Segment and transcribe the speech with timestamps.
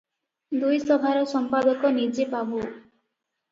[0.63, 2.65] ଦୁଇ ସଭାର ସମ୍ପାଦକ ନିଜେ ବାବୁ।